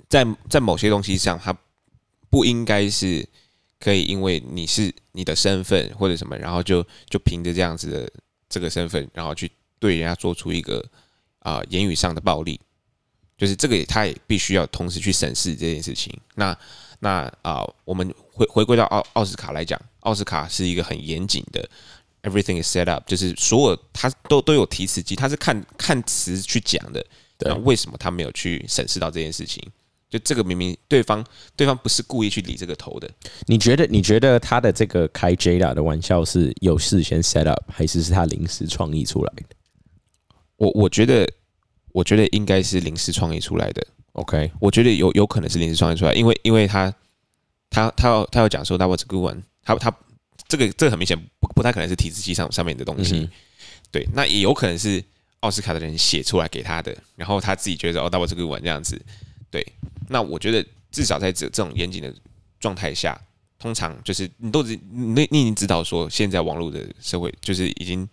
[0.09, 1.55] 在在某些东西上，他
[2.31, 3.29] 不应该是
[3.83, 8.12] 可以因为你是你的身份或者什么，然后就就凭着这样子的
[8.49, 10.85] 这个身份，然后去对人家做出一个
[11.40, 12.61] 啊言语上的暴力，
[13.37, 16.16] 就是这个他也必须要同时去审视这件事情。
[16.37, 16.57] 那
[17.01, 21.68] 那啊，我们回回归到奥奥斯卡来讲，奥斯卡是一个很严谨的。
[22.23, 27.05] Everything is set up，就是所有他都都有提词机，他是看看词去讲的。
[27.40, 29.61] 那为什么他没有去审视到这件事情？
[30.12, 31.25] 就这个明明对方
[31.57, 33.11] 对方不是故意去理这个头的。
[33.46, 39.57] 你觉得你觉得他的这个开 Jada 的玩笑是有事先 set up，还是是他临时创意出来的？
[40.57, 41.27] 我我觉得
[41.92, 43.85] 我觉得应该是临时创意出来的。
[44.12, 46.94] OK，我觉得有有可能是临时创意出来，因为因为他
[47.70, 49.92] 他他要他要讲说 That was a good one，他他。
[50.48, 53.31] 这个这个很明显不不太可能是提字器上上面的东西，
[53.90, 55.03] 对，那也有可能是
[55.40, 59.01] 奥斯卡的人写出来给他的，然后他自己觉得哦，那我这个玩这样子，
[59.51, 59.66] 对，
[60.09, 62.15] 那我觉得至少在这这种严谨的
[62.61, 63.21] 状态下，
[63.59, 68.09] 通常就是你都你你已经知道说现在网络的社会就是已经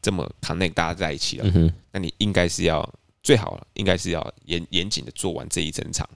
[0.00, 2.88] 这么 connect 大家在一起了，那你应该是要
[3.22, 6.08] 最好应该是要严严谨的做完这一整场。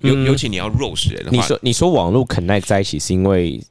[0.00, 3.62] 尤尤其你要 rose 人，你说你说网络 connect 在一起是因为。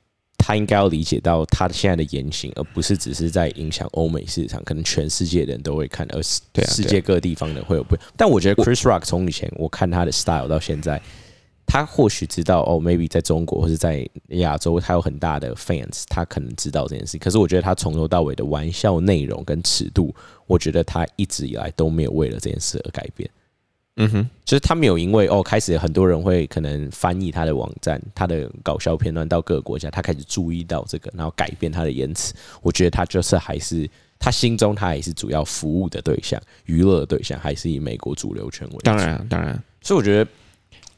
[0.52, 7.96] 他应该要理解到他现在的言行，而不是只是在影响欧美市场，可能全世界的人都会看，而是世界各地方的会有不。
[8.18, 11.02] 但我觉得 Chris Rock 从以前我看他的 style 到现在，
[11.66, 17.18] 他或许知道哦，maybe 在中国或者在亚洲，他有很大的 fans，他可能知道这件事。
[17.18, 20.14] 可是我觉得他从头到尾的玩笑内容跟尺度，
[20.48, 23.30] 我觉得他一直以来都没有为了这件事而改变。
[23.98, 32.34] 嗯哼，就是他没有因为哦，开始很多人会可能翻译他的网站，他的搞笑片段到各个国家，他开始注意到这个，然后改变他的言辞。
[32.62, 38.78] 我觉得他就是还是他心中他也是主要服务的对象，娱乐的对象还是以美国主流权为。
[38.84, 39.62] 当然，当然。
[39.82, 40.32] 所以我觉得，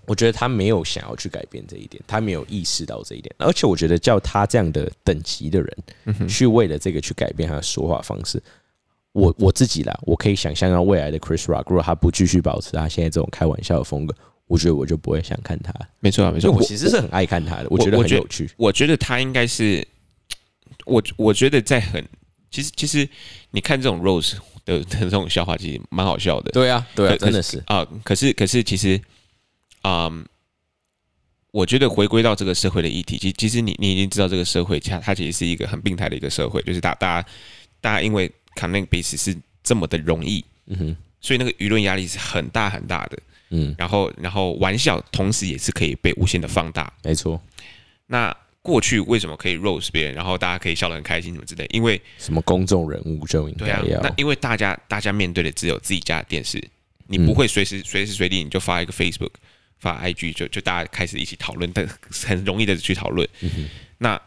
[0.05, 3.33] 我觉得他没有想要去改变这一点，他没有意识到这一点。
[3.39, 8.41] 而且我觉得叫他这样的等级的人去为了这个去改变他的说话方式。
[9.13, 14.15] 我我自己啦，我可以想象到未来的 Chris Rock，如果他不继续保持他现在这种开玩笑的风格，
[14.47, 15.71] 我觉得我就不会想看他。
[15.99, 18.49] 没错啊，没错，我其实是很爱看他的，我觉得很有趣。
[18.57, 19.87] 我觉得他应该是，
[20.85, 22.03] 我我觉得在很，
[22.49, 23.07] 其实其实
[23.51, 24.33] 你看这种 Rose
[24.65, 26.49] 的的这种笑话，其实蛮好笑的。
[26.51, 27.87] 对啊，对啊，真的是啊。
[28.03, 28.99] 可是可是其实，
[29.83, 30.25] 嗯，
[31.51, 37.29] 我觉得回归到这个社会的议题，其其实你你已经知道这个社会，它它其实是一个很病态的一个社会，就是大大家
[37.79, 38.31] 大家因为。
[38.55, 43.17] 看那个彼此是这么的容易，嗯哼，所以那个舆论压力是很大很大的，
[43.49, 47.41] 嗯，然后然后玩笑同时也是可以被无限的放大，没错。
[48.07, 51.65] 那过去为什么可以 rose 别人，然后大家可以笑得很开心什么之类？
[51.71, 56.61] 因为什么公众人物就应该要，那因为大家大家面对的只有自己家的电视，
[57.07, 59.31] 你不会随时随时随地你就发一个 Facebook
[59.79, 61.87] 发 IG 就就大家开始一起讨论，但
[62.25, 64.21] 很容易的去讨论，嗯那。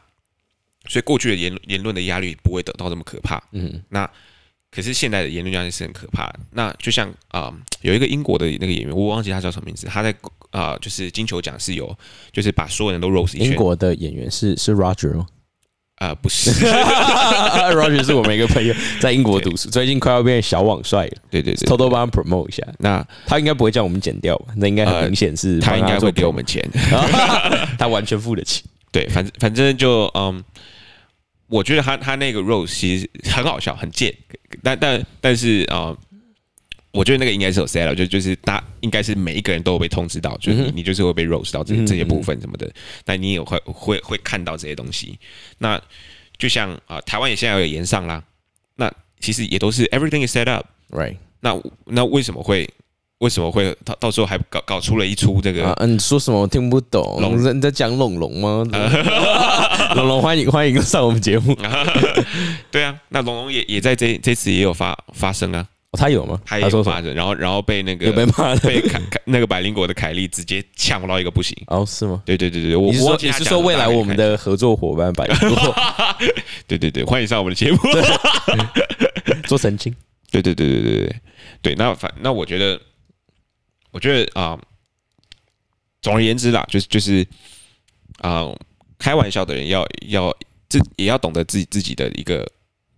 [0.88, 4.08] 所以过去的言言论的压力不会得到这么可怕，嗯，那
[4.70, 6.40] 可是现在的言论压力是很可怕的。
[6.52, 10.14] 那就像啊，有一个英国的那个演员，我忘记他叫什么名字，他在
[10.50, 11.96] 啊，就是金球奖是有，
[12.32, 13.48] 就是把所有人都 rose 一圈。
[13.48, 15.26] 英国的演员是是 Roger 吗？
[15.96, 16.50] 啊，不是，
[17.72, 21.16] Roger 是我们一个朋友， 在英国读书，最近快要变小网帅了。
[21.30, 22.62] 对对对，偷偷帮他 promote 一下。
[22.78, 24.52] 那他应该不会叫我们剪掉吧？
[24.56, 26.62] 那应该很明显是他应该会给我们钱，
[27.78, 28.62] 他完全付得起。
[28.92, 30.44] 对，反正反正就嗯。
[31.48, 34.14] 我觉得他他那个 rose 其实很好笑，很贱，
[34.62, 35.98] 但但但是啊、呃
[36.92, 42.72] 我觉得那个应该是有 set 了，就就是大应该是每一个人都有被通知到，就是你你就是会被 rose 到这这些部分什么的，
[43.04, 45.18] 那你也会会会看到这些东西。
[45.58, 45.78] 那
[46.38, 48.24] 就像啊、台湾也现在有延上啦，
[48.76, 50.64] 那其实也都是 everything is set up。
[50.88, 51.54] right 那
[51.84, 52.66] 那为什么会
[53.20, 57.18] 为什么会到到时候还搞搞出了一出这个啊，嗯你说什么我听不懂？
[57.20, 58.62] 龙你在讲龙龙吗？
[59.96, 61.56] 龙龙，欢迎欢迎上我们节目。
[62.70, 66.38] 对啊，那龙龙也也在这这次也有发发声啊，哦他有吗？
[66.44, 66.68] 他也？
[66.68, 71.56] 有发声，然后然后被那个被骂的被凯凯那个百灵果的凯莉直接呛到一个不行。
[71.68, 72.22] 哦，是吗？
[72.26, 75.74] 对对对对，我我说你是说未来我们的合作伙伴百灵果
[76.68, 77.78] 对对对，欢迎上我们的节目。
[79.46, 79.94] 做神经？
[80.30, 81.16] 对对对对对对
[81.62, 82.78] 对，那反那我觉得，
[83.96, 84.60] 我觉得啊、
[86.02, 87.26] 总而言之啦，就是就是
[88.18, 88.44] 啊、
[88.98, 90.30] 开玩笑的人要要
[90.68, 92.46] 自也要懂得自己自己的一个，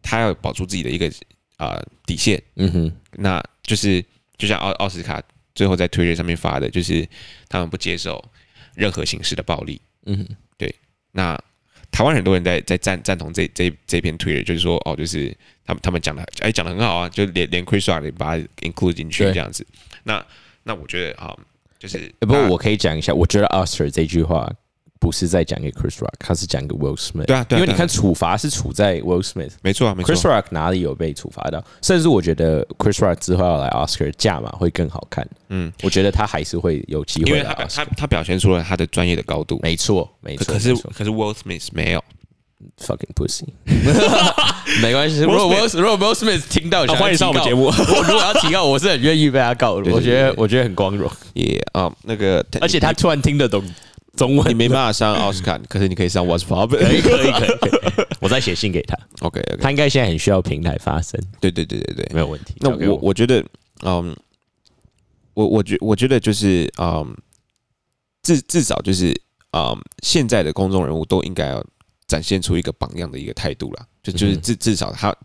[0.02, 1.08] 他要保住自己的一个
[1.56, 2.42] 啊、底线。
[2.56, 4.04] 嗯哼，那就是
[4.36, 5.22] 就像奥奥斯卡
[5.54, 7.08] 最后在推特上面发的，就是
[7.48, 8.20] 他们不接受
[8.74, 9.80] 任何形式的暴力。
[10.04, 10.74] 嗯哼，对
[11.12, 11.40] 那
[11.92, 15.32] 台湾很多人在在赞赞同这这这篇推特，就是说哦，就是
[15.64, 19.64] 他们他们讲的哎讲的很好啊，就连连 Chris Rock 也把它 include 进去这样子。
[20.02, 20.26] 那
[20.68, 21.34] 那我觉得啊、
[21.78, 24.46] 就是欸不过我可以讲一下，我觉得 Oscar 这句话
[25.00, 27.24] 不是在讲给 Chris Rock，他是讲给 Will Smith。
[27.24, 29.52] 对啊对啊对啊因为你看处罚是处在 Will Smith。
[29.62, 31.64] 没错啊没错 Chris Rock 哪里有被处罚到？
[31.80, 35.26] 甚至我觉得 Chris Rock 之后要来 Oscar 价码会更好看。
[35.48, 37.84] 嗯，我觉得他还是会有机因会因为他表他。
[37.96, 39.58] 他表现出了他的专业的高度。
[39.62, 40.44] 没错，没错。
[40.44, 42.04] 可可是可是 Will Smith 没有，
[42.78, 43.46] fucking pussy，
[44.82, 45.20] 没关系。
[45.20, 47.66] 如果 Will 如果 Will Smith 听到，欢迎上我们节目。
[47.70, 53.62] 我如果要提告，我是很愿意被他告我觉得我觉得很光荣，也啊那个，而且他突然听得懂
[54.16, 56.76] 中文，你没办法上奥斯卡，可是你可以上 What's 可 Pop。
[56.76, 58.96] 以 可以可以可以，我再写信给他。
[59.20, 62.54] OK 他应该现在很需要平台发声，对对对对对，没有问题。
[62.60, 62.96] 那我。
[63.02, 63.44] 我觉得，
[63.84, 64.16] 嗯，
[65.34, 67.16] 我我觉我觉得就是，嗯，
[68.22, 69.14] 至至少就是，
[69.52, 71.64] 嗯，现在的公众人物都应该要
[72.08, 73.86] 展现出一个榜样的一个态度啦。
[74.02, 75.16] 就就是嗯至至少他，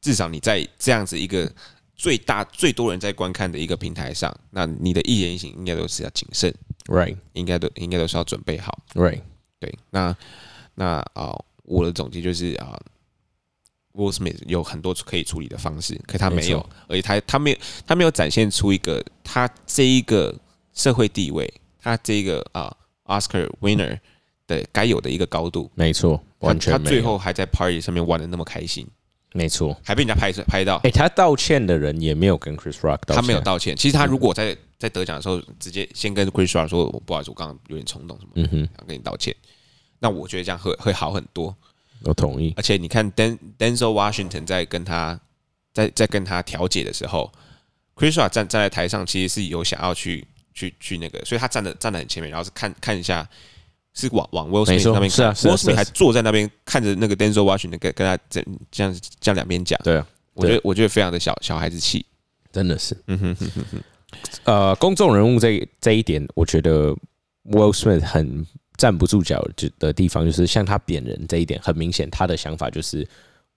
[0.00, 1.52] 至少你在这样子一个
[1.96, 6.54] 最大最多人在观看的一个平台上，那你的一言一行应该都是要谨慎
[6.86, 7.16] ，right。
[7.32, 8.78] 应该都应该都是要准备好。
[8.94, 9.20] right
[9.58, 10.16] 对，那
[10.76, 12.78] 那啊、我的总结就是啊、
[13.92, 20.32] w i l l Smith 有很多可以处理的方式，可他没有而且他他没有他没有展现出一个他这一个
[20.72, 22.72] 社会地位，他这一个啊、
[23.06, 23.98] Oscar winner
[24.48, 25.70] 的该有的一个高度。
[25.76, 28.84] 没错，完全没有他最后还在 party 上面玩的那么开心，
[29.32, 29.80] 没错。
[29.84, 33.76] 还被人家拍拍到哎，，他道歉的人也没有跟 Chris Rock 道歉，他没有道歉。
[33.76, 39.32] 其实他如果在在得奖的时候直接先跟 Chris Rock 说，我不好意思，我刚刚有点冲动什么，嗯哼，想跟你道歉，
[40.00, 41.54] 那我觉得这样会会好很多。
[42.04, 42.54] 我同意。
[42.56, 45.20] 而且你看 Den Denzel Washington 在跟他
[45.74, 47.30] 在在跟他调解的时候
[47.94, 53.28] ，Chris Rock 站站在台上，其实是有想要去去去那个，所以他站的站的很前面，然后是看看一下。
[53.94, 55.10] 是往往 Will 没 Smith 错那边看。
[55.10, 55.76] 是啊是啊是 Smith 啊。
[55.76, 62.04] 还坐在那边看着那个 Denzel Washington 跟跟他这这样这样两边讲，对啊，我觉得我觉得非常的小小孩子气，
[62.52, 62.96] 真的是。
[63.06, 63.80] 嗯哼哼哼哼，
[64.44, 66.90] 呃，公众人物这这一点，我觉得
[67.44, 68.46] Will Smith 很
[68.76, 73.06] 站不住脚的的地方，就是像他贬人这一点，很明显他的想法就是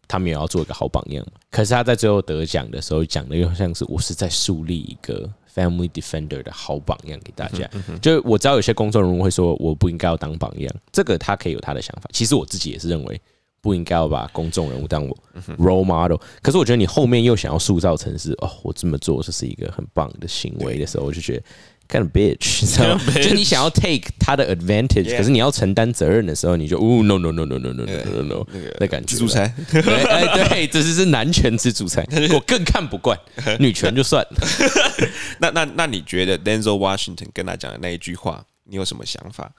[0.08, 1.34] 他们也要做一个好榜样嘛。
[1.52, 7.70] 可是他在最后得奖的时候讲的又像是我是在树立一个 Family Defender 的好榜样给大家。
[8.02, 12.10] 就我知道有些公众人物会说我不应该要当榜样，这个他可以有他的想法。
[12.14, 13.22] 其实我自己也是认为
[13.62, 15.18] 不应该要把公众人物当我
[15.58, 16.18] role model。
[16.42, 21.44] 可是我觉得你后面又想要塑造成是哦，我这么做这是一个很棒的行为的时候，我就觉得。
[21.92, 23.14] Kind of bitch，你知道吗？
[23.22, 28.48] 就你想要 take 他的 advantage，可是你要承担责任的时候，你就哦 no no no no no no no no
[28.80, 33.20] 那个感觉自助餐，对，哎对，这是是男权自助餐，我更看不惯，
[33.60, 35.08] 女权就算了。
[35.40, 39.52] 那那那你觉得 Denzel Washington 跟他讲的那一句话，你有什么想法？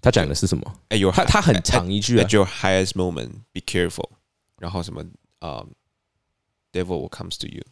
[0.00, 0.74] 他讲的是什么？
[0.88, 4.08] 哎，有他他很长一句啊 At，your highest moment, be careful。
[4.58, 5.04] 然后什么
[5.40, 5.64] 啊、
[6.72, 7.62] d e v i l will comes to you。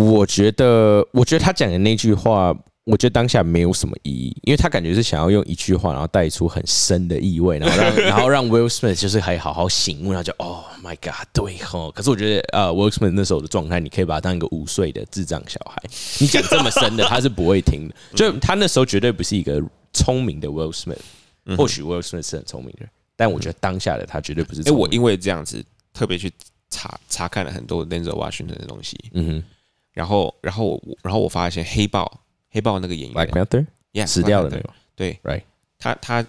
[0.00, 11.90] 我觉得，我觉得他讲的那句话，我觉得当下没有什么意义，因为他感觉是想要用一句话，然后带出很深的意味，然后让 然后让 Will Smith 就是还好好醒悟，然后就 Oh my God，对吼。
[11.90, 15.76] 可是我觉得，呃，Will Smith 那时候的状态，你可以把他当一个五岁的智障小孩，
[16.18, 17.94] 你讲这么深的，他是不会听的。
[18.16, 22.86] 就他那时候绝对不是一个聪明的 Will Smith，或许 Will Smith 是很聪明的，
[23.16, 24.72] 但我觉得当下的他绝对不是哎。
[24.72, 26.32] 我因为这样子特别去
[26.70, 29.44] 查查看了很多 Denzel Washington 的东西，嗯哼
[29.92, 32.20] 然后然后我然后我发现黑豹
[32.50, 35.42] 黑豹那个演员，Black Panther Yeah，死掉的 Black 那 Panther 个对，Right。
[35.78, 36.26] 他他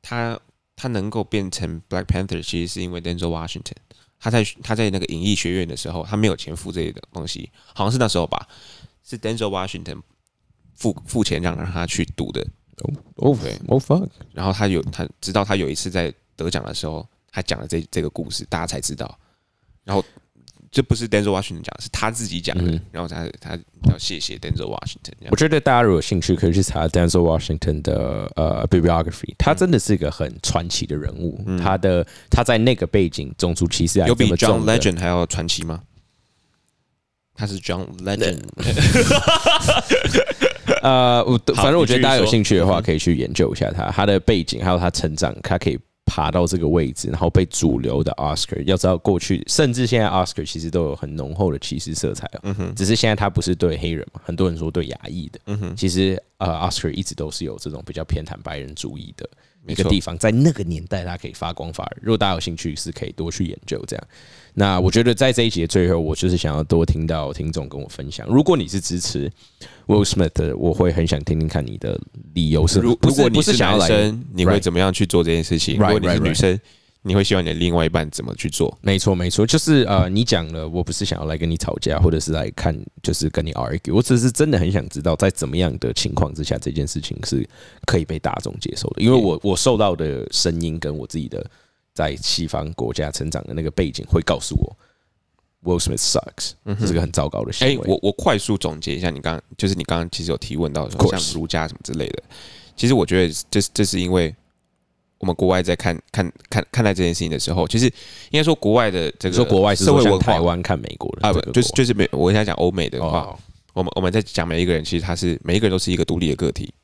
[0.00, 0.40] 他
[0.76, 3.76] 他能够变成 Black Panther，其实是因为 Denzel Washington。
[4.18, 8.46] 他在他在那个影艺学院的时候，他没有钱付这些东西，好像是那时候吧，
[9.02, 10.00] 是 Denzel Washington
[10.74, 12.40] 付付钱让让他去读的。
[13.16, 14.08] 哦，对，Oh fuck！
[14.32, 19.18] 然后他有他直到他有一次在得奖的时候，他讲了这这个故事，大家才知道。
[19.84, 20.04] 然后
[20.72, 22.80] 这不是 Denzel Washington 讲，是他自己讲的。
[22.90, 23.58] 然后他他
[23.90, 25.12] 要谢谢 Denzel Washington。
[25.30, 29.34] 我觉得大家如果有兴趣，可以去查 Denzel Washington 的呃 bibliography。
[29.38, 31.38] 他真的是一个很传奇的人物。
[31.62, 35.82] 他的他在那个背景，种族歧视有比 John Legend 还要传奇吗？
[37.34, 38.40] 他是 John Legend。
[40.82, 48.62] 呃，我反正我觉得大家有兴趣的话，可以去研究一下他他的背景，还有他成长，他可以爬到这个位置，然后被主流的 Oscar。
[48.64, 52.40] 要知道，过去甚至现在 Oscar 其实都有很浓厚的歧视色彩哦。
[52.42, 55.40] 嗯哼，只是现在他不是对黑人嘛，很多人说对亚裔的。
[55.46, 59.28] 嗯哼，其实呃，Oscar 一直都是有这种比较偏袒白人主义的。
[59.66, 62.02] 一个地方，在那个年代，它可以发光发热。
[62.02, 64.04] 如果大家有兴趣，是可以多去研究这样。
[64.54, 68.26] 那我觉得在这一集的最后，我就是想要多听到听众跟我分享。
[68.28, 69.30] 如果你是支持
[69.86, 71.98] Will Smith，我会很想听听看你的
[72.34, 72.80] 理由是。
[72.80, 75.78] 如如果你是男生，你会怎么样去做这件事情？
[75.78, 76.60] 如果你是女生。
[77.04, 78.78] 你会希望你的另外一半怎么去做？
[78.80, 82.72] 没错，没错，就是呃，你讲了，我不是想要来跟你吵架，或者是来看，
[83.02, 87.44] 就是跟你 argue，我只是真的很想知道，在怎么样的情况之下，这件事情是
[87.86, 89.02] 可以被大众接受的。
[89.02, 91.44] 因为我我受到的声音跟我自己的
[91.92, 94.76] 在西方国家成长的那个背景，会告诉我
[95.64, 97.84] ，Will Smith sucks，这是个很糟糕的行为。
[97.84, 102.22] 我我快速总结一下，你刚就是你刚刚其实有提问到像儒家什么之类的，
[102.76, 104.32] 其实我觉得这这是因为。
[105.22, 107.86] 我们国外在看看看看待这件事情的时候，其实
[108.30, 113.38] 应该说国外的这个说国外社会文化，台湾看美国的啊，不就是就是美，我跟他讲欧美的话，
[113.72, 116.74] 我们我们在讲每一个人，其实他是每一个人都是一个独立的个体。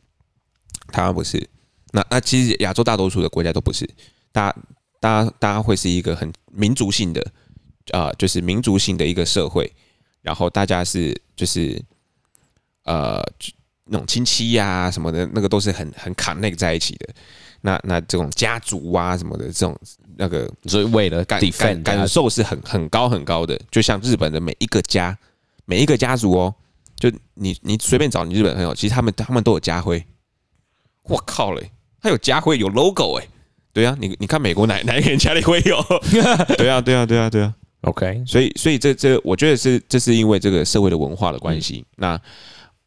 [0.93, 1.45] 台湾不是，
[1.91, 3.84] 那那其实亚洲大多数的国家都不是，
[4.30, 4.55] 大
[5.01, 7.20] 大家大家会是一个很民族性的
[7.91, 9.68] 啊，就是民族性的一个社会，
[10.22, 11.82] 然后大家是就是
[12.84, 13.20] 呃
[13.84, 17.09] 那种亲戚呀什么的，那个都是很很卡那个在一起的。
[17.61, 19.76] 那那这种家族啊什么的，这种
[20.16, 25.16] 那个，所以为了感感感受是很很高很高的，就像日本的每一个家，
[25.64, 26.54] 每一个家族哦，
[26.96, 30.04] 就你你随便找你日本朋友，其实他们他们都有家徽。
[31.02, 33.26] 我靠嘞，他有家徽有 logo 哎，
[33.72, 35.82] 对啊，你你看美国哪哪一个人家里会有？
[36.56, 41.84] 对啊对啊对啊对啊，OK，所以所以这这我觉得是这是因为这个社会的文化的关系。
[41.96, 42.20] 那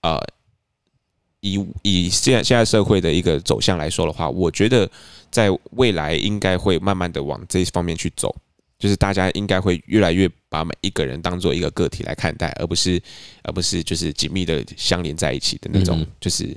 [0.01, 0.21] 呃。
[1.41, 4.89] 以以现在现在社会的一个走向来说的话，我觉得
[5.29, 8.35] 在未来应该会慢慢的往这方面去走，
[8.79, 13.01] 就是大家应该会越来越把每一个人当做一个个体来看待，而不是
[13.43, 16.55] 而不是就是紧密的相连在一起的那种，就是嗯，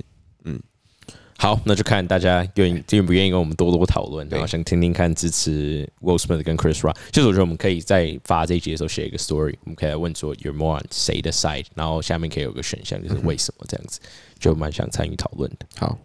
[1.37, 13.99] 好，那就看大家愿意愿不愿意跟我们多多讨论，然后想听听看支持 Will Smith 跟 Chris Rock，就是我觉得我们可以在发这一集的时候写一个 story，我们可以来问说 You're more on 谁的 side，然后下面可以有个选项就是为什么这样子。
[14.37, 15.65] 就蛮想参与讨论的。
[15.77, 15.97] 好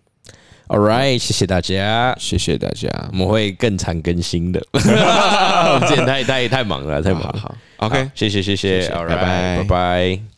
[0.68, 4.64] ，All right，谢谢大家，谢谢大家，我们会更常更新的。
[4.72, 7.38] 我们太太太忙了，太忙了。
[7.40, 9.16] 好，OK，谢谢谢谢，拜拜
[9.58, 10.29] 拜拜。